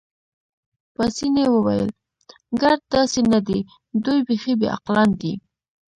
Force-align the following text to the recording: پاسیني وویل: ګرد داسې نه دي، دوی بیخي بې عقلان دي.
پاسیني 0.95 1.45
وویل: 1.51 1.87
ګرد 2.61 2.81
داسې 2.93 3.21
نه 3.31 3.39
دي، 3.47 3.59
دوی 4.03 4.19
بیخي 4.27 4.53
بې 4.59 4.67
عقلان 4.75 5.09
دي. 5.21 5.33